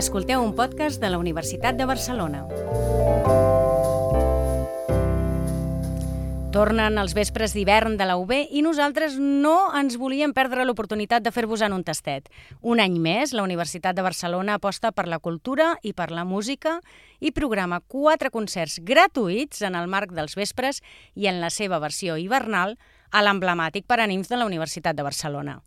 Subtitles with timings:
[0.00, 2.38] Escolteu un podcast de la Universitat de Barcelona.
[6.54, 11.34] Tornen els vespres d'hivern de la UB i nosaltres no ens volíem perdre l'oportunitat de
[11.36, 12.32] fer-vos en un tastet.
[12.64, 16.78] Un any més, la Universitat de Barcelona aposta per la cultura i per la música
[17.20, 20.80] i programa quatre concerts gratuïts en el marc dels vespres
[21.12, 22.78] i en la seva versió hivernal
[23.12, 25.60] a l'emblemàtic Paranims de la Universitat de Barcelona.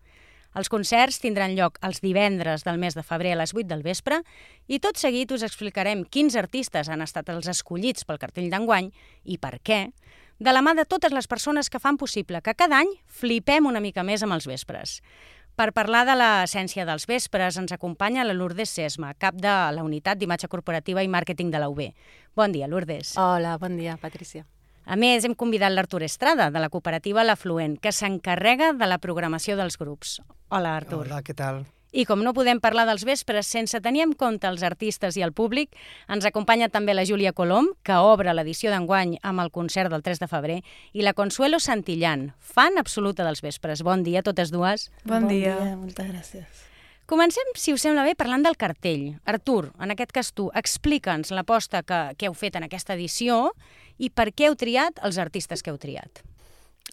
[0.53, 4.21] Els concerts tindran lloc els divendres del mes de febrer a les 8 del vespre
[4.67, 8.91] i tot seguit us explicarem quins artistes han estat els escollits pel cartell d'enguany
[9.25, 9.87] i per què,
[10.39, 13.81] de la mà de totes les persones que fan possible que cada any flipem una
[13.81, 14.99] mica més amb els vespres.
[15.53, 20.17] Per parlar de l'essència dels vespres ens acompanya la Lourdes Sesma, cap de la Unitat
[20.17, 21.85] d'Imatge Corporativa i Màrqueting de la UB.
[22.35, 23.13] Bon dia, Lourdes.
[23.21, 24.47] Hola, bon dia, Patricia.
[24.85, 28.99] A més, hem convidat l'Artur Estrada, de la cooperativa La Fluent, que s'encarrega de la
[28.99, 30.17] programació dels grups.
[30.49, 31.05] Hola, Artur.
[31.05, 31.63] Hola, què tal?
[31.93, 35.31] I com no podem parlar dels vespres sense tenir en compte els artistes i el
[35.31, 35.77] públic,
[36.09, 40.23] ens acompanya també la Júlia Colom, que obre l'edició d'enguany amb el concert del 3
[40.25, 40.59] de febrer,
[40.91, 43.85] i la Consuelo Santillan, fan absoluta dels vespres.
[43.85, 44.89] Bon dia, totes dues.
[45.05, 45.55] Bon, bon dia.
[45.61, 45.77] dia.
[45.77, 46.63] Moltes gràcies.
[47.05, 49.19] Comencem, si us sembla bé, parlant del cartell.
[49.29, 53.51] Artur, en aquest cas tu, explica'ns l'aposta que, que heu fet en aquesta edició
[53.97, 56.23] i per què heu triat els artistes que heu triat.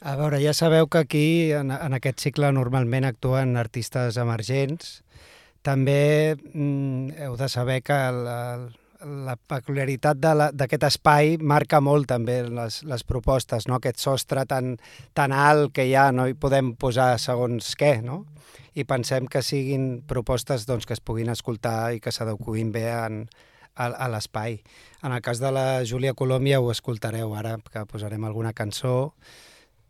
[0.00, 5.00] A veure, ja sabeu que aquí, en, en aquest cicle, normalment actuen artistes emergents.
[5.60, 8.38] També mm, heu de saber que la,
[9.04, 10.16] la peculiaritat
[10.56, 13.76] d'aquest espai marca molt també les, les propostes, no?
[13.76, 14.76] aquest sostre tan,
[15.12, 18.24] tan alt que ja no hi podem posar segons què, no?
[18.74, 23.24] i pensem que siguin propostes doncs, que es puguin escoltar i que s'adequin bé en,
[23.74, 24.60] a, a l'espai.
[25.02, 29.14] En el cas de la Júlia Colom ja ho escoltareu ara, que posarem alguna cançó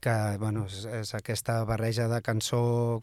[0.01, 3.03] que bueno, és, és aquesta barreja de cançó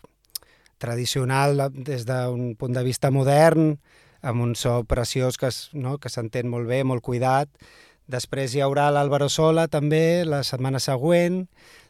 [0.82, 3.78] tradicional des d'un punt de vista modern,
[4.22, 7.50] amb un so preciós que no, que s'entén molt bé, molt cuidat.
[8.08, 11.42] Després hi haurà l'Àlvaro Sola també, la setmana següent.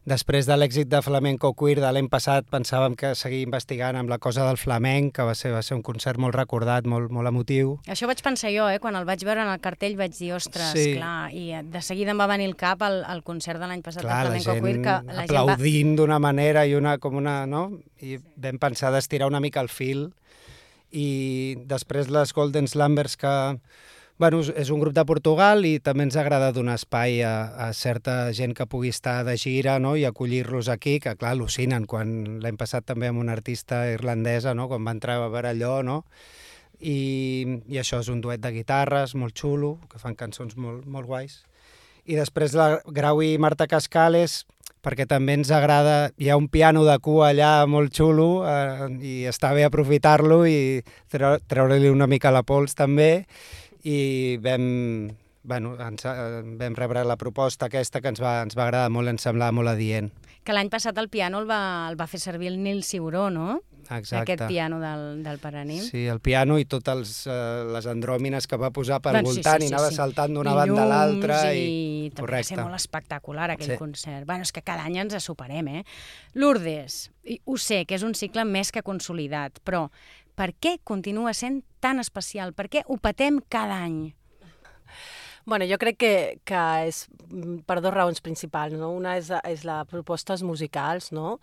[0.07, 4.17] Després de l'èxit de Flamenco Queer de l'any passat pensàvem que seguir investigant amb la
[4.23, 7.73] cosa del flamenc, que va ser, va ser un concert molt recordat, molt, molt emotiu.
[7.91, 8.79] Això vaig pensar jo, eh?
[8.79, 10.93] quan el vaig veure en el cartell vaig dir, ostres, sí.
[10.95, 14.07] clar, i de seguida em va venir el cap el, el concert de l'any passat
[14.07, 14.79] clar, de Flamenco Queer.
[14.87, 15.99] Que la aplaudint va...
[15.99, 17.41] d'una manera i una com una...
[17.45, 17.67] No?
[17.99, 20.07] I vam pensar d'estirar una mica el fil
[20.95, 23.35] i després les Golden Slumbers que
[24.17, 28.31] Bueno, és un grup de Portugal i també ens agrada donar espai a, a certa
[28.33, 29.91] gent que pugui estar de gira no?
[29.93, 34.65] i acollir-los aquí, que clar, al·lucinen quan l'hem passat també amb una artista irlandesa, no?
[34.71, 35.99] quan va entrar a veure allò, no?
[36.81, 36.97] I,
[37.69, 41.43] i això és un duet de guitarres molt xulo, que fan cançons molt, molt guais.
[42.09, 44.47] I després la Grau i Marta Cascales,
[44.81, 49.15] perquè també ens agrada, hi ha un piano de cua allà molt xulo eh, i
[49.29, 53.27] està bé aprofitar-lo i treure-li una mica la pols també
[53.87, 55.07] i vam,
[55.47, 59.13] bueno, ens, eh, vam rebre la proposta aquesta que ens va, ens va agradar molt,
[59.13, 60.11] ens semblava molt adient.
[60.43, 63.61] Que l'any passat el piano el va, el va fer servir el Nil Ciuró, no?
[63.87, 64.33] Exacte.
[64.33, 65.79] Aquest piano del, del Paranim.
[65.83, 69.67] Sí, el piano i totes uh, les andròmines que va posar pel doncs voltant sí,
[69.67, 69.99] sí, sí, i anava sí.
[70.01, 71.39] saltant d'una banda a l'altra.
[71.55, 73.79] I, i també va ser molt espectacular aquell sí.
[73.79, 74.27] concert.
[74.27, 75.83] Bueno, és que cada any ens superem, eh?
[76.35, 77.05] Lourdes,
[77.45, 79.87] ho sé que és un cicle més que consolidat, però
[80.37, 82.53] per què continua sent tan especial?
[82.53, 84.13] Per què ho patem cada any?
[85.47, 88.75] Bueno, jo crec que, que és mm, per dues raons principals.
[88.75, 88.91] No?
[88.91, 91.37] Una és, és la propostes musicals, no?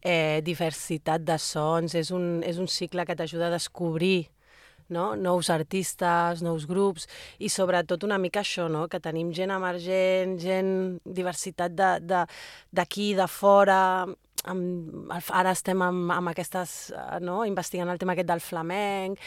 [0.00, 4.28] eh, diversitat de sons, és un, és un cicle que t'ajuda a descobrir
[4.94, 5.16] no?
[5.18, 7.08] nous artistes, nous grups
[7.42, 8.86] i sobretot una mica això, no?
[8.86, 10.72] que tenim gent emergent, gent,
[11.04, 12.22] diversitat d'aquí, de,
[12.78, 13.82] de, de fora,
[14.44, 17.40] amb, ara estem amb, amb aquestes, eh, no?
[17.48, 19.18] investigant el tema aquest del flamenc.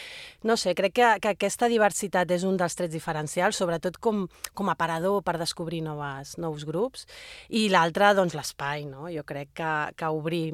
[0.48, 4.72] No sé, crec que, que aquesta diversitat és un dels trets diferencials, sobretot com, com
[4.72, 7.06] a parador per descobrir noves, nous grups.
[7.50, 9.08] I l'altre, doncs, l'espai, no?
[9.12, 10.46] Jo crec que, que obrir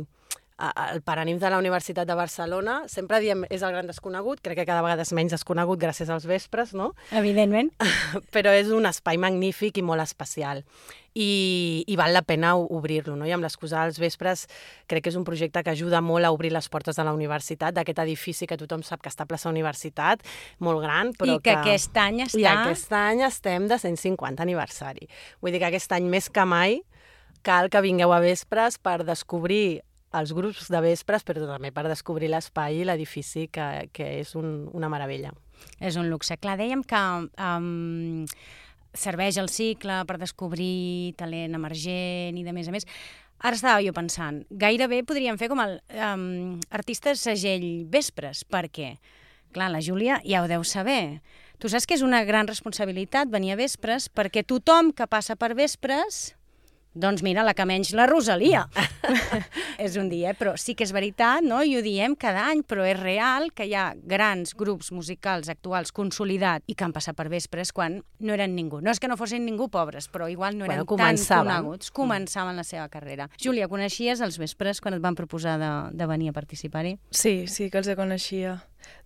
[0.59, 4.67] el Paranim de la Universitat de Barcelona, sempre diem és el gran desconegut, crec que
[4.67, 6.95] cada vegada és menys desconegut gràcies als vespres, no?
[7.15, 7.71] Evidentment.
[8.35, 10.65] Però és un espai magnífic i molt especial
[11.19, 13.17] i, i val la pena obrir-lo.
[13.17, 13.27] No?
[13.27, 14.47] I amb l'excusa dels vespres
[14.91, 17.75] crec que és un projecte que ajuda molt a obrir les portes de la universitat,
[17.75, 20.23] d'aquest edifici que tothom sap que està a plaça Universitat,
[20.65, 22.39] molt gran, però I que, que aquest any està...
[22.39, 25.09] I aquest any estem de 150 aniversari.
[25.43, 26.81] Vull dir que aquest any més que mai
[27.47, 29.81] cal que vingueu a vespres per descobrir
[30.17, 34.69] els grups de vespres, però també per descobrir l'espai i l'edifici, que, que és un,
[34.73, 35.35] una meravella.
[35.81, 36.39] És un luxe.
[36.41, 38.25] Clar, dèiem que um,
[38.95, 42.89] serveix el cicle per descobrir talent emergent i de més a més.
[43.39, 48.97] Ara estava jo pensant, gairebé podríem fer com el um, artistes segell vespres, perquè
[49.53, 51.23] Clar, la Júlia ja ho deu saber.
[51.59, 55.55] Tu saps que és una gran responsabilitat venir a vespres perquè tothom que passa per
[55.59, 56.38] vespres
[56.99, 58.67] doncs mira, la que menys la Rosalia.
[59.87, 61.63] és un dia, però sí que és veritat, no?
[61.63, 65.93] i ho diem cada any, però és real que hi ha grans grups musicals actuals
[65.95, 68.83] consolidats i que han passat per vespres quan no eren ningú.
[68.85, 71.93] No és que no fossin ningú pobres, però igual no eren bueno, tan coneguts.
[71.95, 73.29] Començaven la seva carrera.
[73.41, 76.99] Júlia, coneixies els vespres quan et van proposar de, de venir a participar-hi?
[77.11, 78.59] Sí, sí que els coneixia.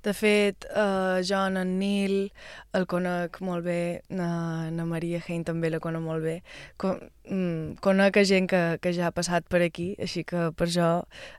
[0.03, 2.33] De fet, uh, jo en Nil
[2.75, 6.41] el conec molt bé, na, na Maria Hein també la conec molt bé.
[6.77, 6.99] Con,
[7.29, 10.91] mm, conec gent que, que ja ha passat per aquí, així que per jo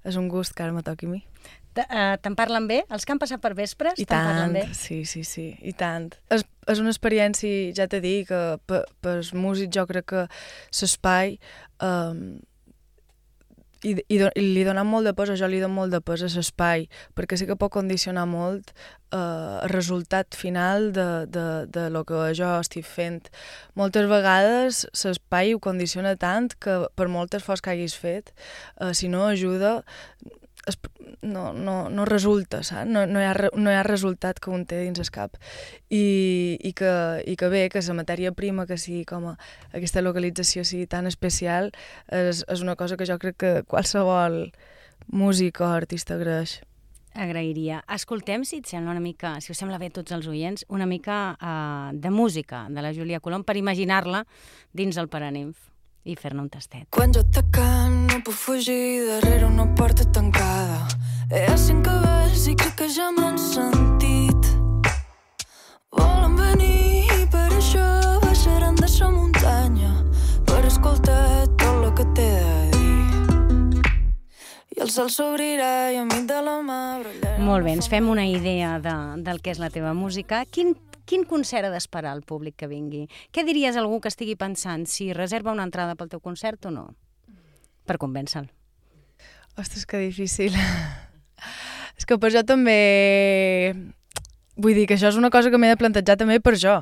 [0.04, 1.24] és un gust que ara me toqui a mi.
[1.74, 2.84] Uh, Te'n parlen bé?
[2.94, 4.64] Els que han passat per vespres I tant, parlen bé?
[4.78, 6.12] sí, sí, sí, i tant.
[6.30, 11.40] És, és una experiència, ja t'he dit, que per, per músics jo crec que l'espai
[11.82, 12.38] um,
[13.84, 16.24] i, i, do, i li donen molt de pes, jo li dono molt de pes
[16.24, 16.88] a l'espai,
[17.18, 22.30] perquè sí que pot condicionar molt eh, el resultat final de, de, de lo que
[22.38, 23.28] jo estic fent.
[23.80, 28.34] Moltes vegades l'espai ho condiciona tant que per moltes fos que haguis fet,
[28.80, 29.82] eh, si no ajuda,
[30.68, 30.78] es,
[31.22, 32.90] no, no, no resulta, saps?
[32.90, 35.38] No, no, hi ha, no hi ha resultat que un té dins el cap.
[35.90, 36.92] I, i, que,
[37.28, 39.38] I que bé, que la matèria prima, que sigui com a,
[39.74, 41.72] aquesta localització sigui tan especial,
[42.12, 44.46] és, és una cosa que jo crec que qualsevol
[45.12, 46.62] músic o artista agraeix.
[47.14, 47.84] Agrairia.
[47.94, 51.36] Escoltem, si et sembla una mica, si us sembla bé tots els oients, una mica
[51.36, 54.24] uh, de música de la Júlia Colom per imaginar-la
[54.74, 55.73] dins el Paraninf
[56.04, 56.88] i fer-ne un tastet.
[56.92, 60.84] Quan jo t'acam no puc fugir darrere una porta tancada.
[61.32, 64.50] He cinc cabells i crec que ja m'han sentit.
[65.96, 67.88] Volen venir i per això
[68.26, 69.94] baixaran de sa muntanya
[70.50, 73.84] per escoltar tot el que té de dir.
[74.76, 77.38] I el sol s'obrirà i a mi de la mà brollarà...
[77.40, 80.44] Molt bé, ens fem una idea de, del que és la teva música.
[80.50, 83.06] Quin quin concert ha d'esperar el públic que vingui?
[83.32, 86.74] Què diries a algú que estigui pensant si reserva una entrada pel teu concert o
[86.74, 86.86] no?
[87.88, 88.52] Per convèncer-lo.
[89.60, 90.56] Ostres, que difícil.
[91.98, 92.80] és que per jo també...
[94.54, 96.76] Vull dir que això és una cosa que m'he de plantejar també per jo,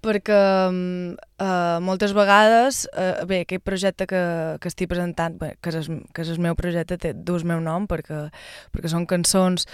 [0.00, 0.36] perquè
[0.72, 4.22] uh, moltes vegades, uh, bé, aquest projecte que,
[4.62, 7.84] que estic presentant, bé, que, és, que és el meu projecte, té, el meu nom
[7.84, 8.30] perquè,
[8.72, 9.68] perquè són cançons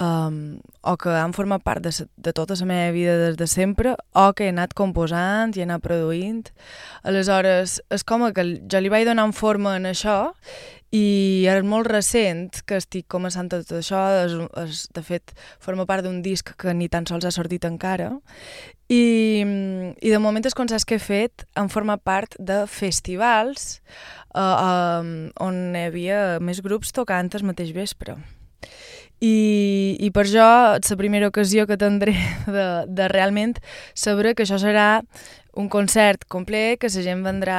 [0.00, 3.96] um, o que han format part de, de tota la meva vida des de sempre,
[4.12, 6.50] o que he anat composant i he anat produint.
[7.02, 10.34] Aleshores, és com que jo li vaig donant forma en això
[10.94, 16.04] i és molt recent que estic començant tot això, és, és, de fet forma part
[16.06, 18.12] d'un disc que ni tan sols ha sortit encara
[18.86, 23.80] i, i de moment els concerts que he fet han format part de festivals
[24.36, 25.02] uh, uh,
[25.42, 28.18] on hi havia més grups tocant el mateix vespre.
[29.24, 32.14] I, i per això la primera ocasió que tindré
[32.56, 33.56] de, de realment
[33.94, 35.04] saber que això serà
[35.54, 37.58] un concert complet, que la gent vendrà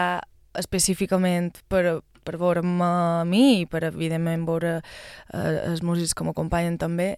[0.59, 6.77] específicament per, per veure'm a mi i per, evidentment, veure eh, els músics que m'acompanyen
[6.81, 7.15] també.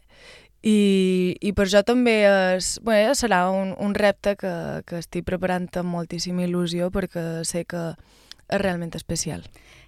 [0.66, 4.54] I, I per això també és, bé, serà un, un repte que,
[4.90, 7.92] que estic preparant amb moltíssima il·lusió perquè sé que
[8.48, 9.44] és realment especial.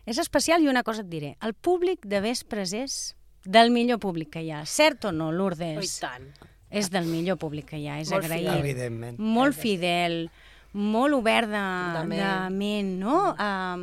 [0.09, 1.35] És especial i una cosa et diré.
[1.45, 2.99] El públic de vespres és
[3.45, 4.65] del millor públic que hi ha.
[4.65, 5.77] Cert o no, Lourdes?
[5.77, 6.29] Oh, I tant.
[6.69, 8.45] És del millor públic que hi ha, és molt agraït.
[8.45, 8.59] Fidel.
[8.61, 9.19] Evidentment.
[9.19, 10.29] Molt fidel,
[10.73, 11.63] molt obert de,
[11.95, 12.21] de, ment.
[12.21, 13.33] de ment, no?
[13.33, 13.77] Uh,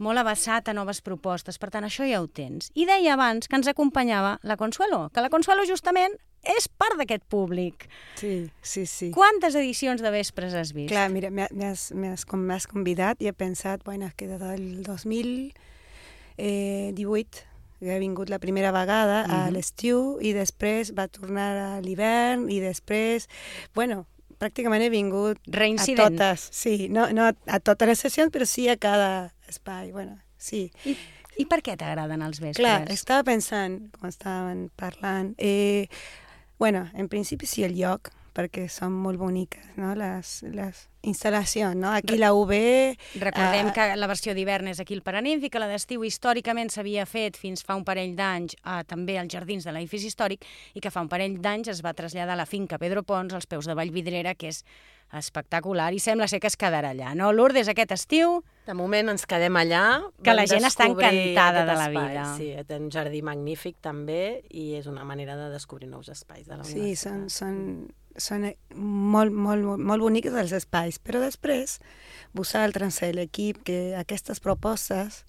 [0.00, 1.58] molt avançat a noves propostes.
[1.60, 2.70] Per tant, això ja ho tens.
[2.74, 7.20] I deia abans que ens acompanyava la Consuelo, que la Consuelo justament és part d'aquest
[7.28, 7.84] públic.
[8.16, 9.10] Sí, sí, sí.
[9.12, 10.88] Quantes edicions de vespres has vist?
[10.90, 17.49] Clar, mira, m'has convidat i he pensat, bueno, és que des del 2018
[17.80, 19.48] que ha vingut la primera vegada mm -hmm.
[19.48, 23.28] a l'estiu i després va tornar a l'hivern i després,
[23.74, 24.06] bueno,
[24.38, 26.00] pràcticament he vingut Reincident.
[26.00, 30.18] a totes, sí, no, no a totes les sessions, però sí a cada espai, bueno,
[30.38, 30.70] sí.
[30.84, 30.96] I,
[31.36, 32.62] i per què t'agraden els vespres?
[32.62, 35.88] Clar, estava pensant, quan estàvem parlant, eh,
[36.58, 39.92] bueno, en principi sí el lloc, perquè són molt boniques, no?
[39.98, 41.76] les, les instal·lacions.
[41.76, 41.90] No?
[41.96, 42.52] Aquí la UB...
[43.20, 46.72] Recordem uh, que la versió d'hivern és aquí el Paraninf i que la d'estiu històricament
[46.72, 50.84] s'havia fet fins fa un parell d'anys uh, també als jardins de l'edifici històric i
[50.84, 53.68] que fa un parell d'anys es va traslladar a la finca Pedro Pons als peus
[53.68, 54.64] de Vallvidrera, que és
[55.10, 57.32] espectacular i sembla ser que es quedarà allà, no?
[57.34, 58.40] Lourdes, aquest estiu...
[58.66, 59.84] De moment ens quedem allà.
[60.22, 62.26] Que la gent està encantada de la vida.
[62.36, 66.54] Sí, té un jardí magnífic també i és una manera de descobrir nous espais de
[66.54, 66.86] la universitat.
[66.86, 67.56] Sí, són, són
[68.20, 71.78] són molt, molt, molt bonics els espais, però després
[72.32, 75.24] vosaltres, l'equip, que aquestes propostes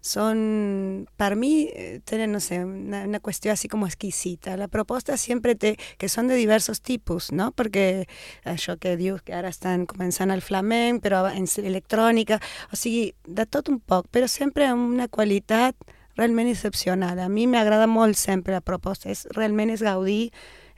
[0.00, 4.56] son, para mí, eh, tienen, no sé, una, una, cuestión así como exquisita.
[4.56, 7.50] La propuesta siempre te, que son de diversos tipos, ¿no?
[7.52, 8.06] Porque
[8.44, 13.46] això que dius que ara estan començant el flamenc, però en electrònica, o sigui, de
[13.46, 15.74] tot un poc, però sempre amb una qualitat
[16.16, 17.18] realment excepcional.
[17.18, 20.30] A mi m'agrada molt sempre la proposta, és, realment és gaudir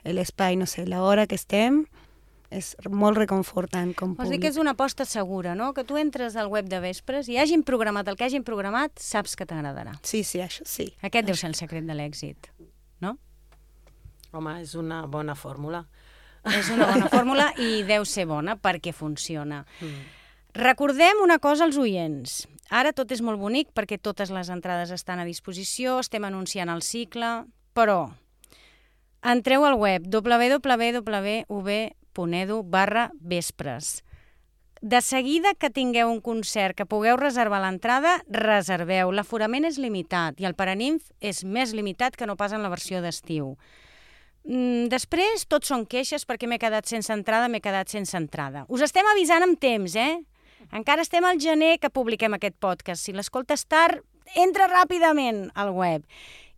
[0.03, 1.83] l'espai, no sé, l'hora que estem,
[2.49, 5.71] és molt reconfortant com Vols dir que és una aposta segura, no?
[5.77, 9.35] Que tu entres al web de Vespres i hagin programat el que hagin programat, saps
[9.37, 9.93] que t'agradarà.
[10.01, 10.89] Sí, sí, això sí.
[11.01, 11.27] Aquest això.
[11.29, 12.49] deu ser el secret de l'èxit,
[13.05, 13.17] no?
[14.33, 15.83] Home, és una bona fórmula.
[16.45, 19.63] És una bona fórmula i deu ser bona perquè funciona.
[19.81, 20.07] Mm.
[20.57, 22.47] Recordem una cosa als oients.
[22.69, 26.81] Ara tot és molt bonic perquè totes les entrades estan a disposició, estem anunciant el
[26.85, 27.43] cicle,
[27.77, 28.07] però
[29.23, 30.63] entreu al web www.ub.edu
[32.63, 34.03] barra vespres.
[34.81, 39.11] De seguida que tingueu un concert, que pugueu reservar l'entrada, reserveu.
[39.11, 43.01] L'aforament és limitat i el Paraninf és més limitat que no pas en la versió
[43.03, 43.57] d'estiu.
[44.47, 48.63] Mm, després, tot són queixes perquè m'he quedat sense entrada, m'he quedat sense entrada.
[48.71, 50.23] Us estem avisant amb temps, eh?
[50.71, 53.03] Encara estem al gener que publiquem aquest podcast.
[53.03, 53.99] Si l'escoltes tard,
[54.39, 56.07] entra ràpidament al web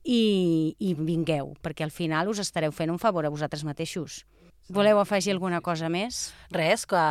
[0.03, 4.23] i, i vingueu, perquè al final us estareu fent un favor a vosaltres mateixos.
[4.71, 6.29] Voleu afegir alguna cosa més?
[6.53, 7.01] Res, que,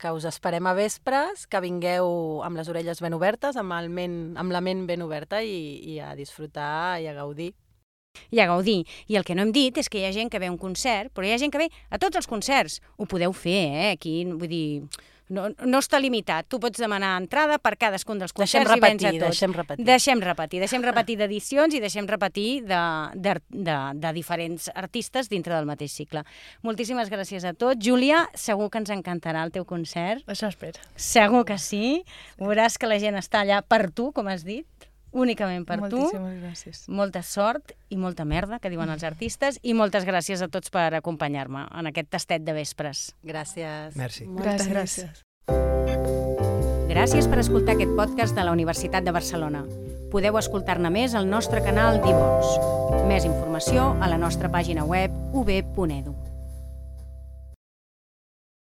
[0.00, 4.16] que us esperem a vespres, que vingueu amb les orelles ben obertes, amb, el ment,
[4.40, 7.50] amb la ment ben oberta i, i a disfrutar i a gaudir.
[8.32, 8.86] I a gaudir.
[9.08, 10.60] I el que no hem dit és que hi ha gent que ve a un
[10.60, 12.80] concert, però hi ha gent que ve a tots els concerts.
[12.96, 13.90] Ho podeu fer, eh?
[13.92, 14.66] Aquí, vull dir,
[15.32, 16.46] no, no està limitat.
[16.52, 19.40] Tu pots demanar entrada per cadascun dels concerts deixem repetir, i vens a tots.
[19.40, 19.86] Deixem repetir.
[19.88, 20.62] Deixem repetir.
[20.62, 22.82] Deixem repetir d'edicions i deixem repetir de,
[23.14, 26.24] de, de, de diferents artistes dintre del mateix cicle.
[26.66, 27.80] Moltíssimes gràcies a tots.
[27.82, 30.24] Júlia, segur que ens encantarà el teu concert.
[30.30, 30.82] Això espero.
[30.96, 32.02] Segur que sí.
[32.40, 34.66] Veuràs que la gent està allà per tu, com has dit
[35.12, 36.18] únicament per Moltíssimes tu.
[36.20, 36.84] Moltíssimes gràcies.
[36.88, 40.90] Molta sort i molta merda, que diuen els artistes, i moltes gràcies a tots per
[40.98, 43.12] acompanyar-me en aquest tastet de vespres.
[43.22, 43.96] Gràcies.
[43.96, 44.26] Merci.
[44.26, 45.12] Moltes Gràcies.
[45.12, 45.22] gràcies.
[46.92, 49.64] Gràcies per escoltar aquest podcast de la Universitat de Barcelona.
[50.12, 53.06] Podeu escoltar-ne més al nostre canal d'Ivox.
[53.08, 56.12] Més informació a la nostra pàgina web ub.edu.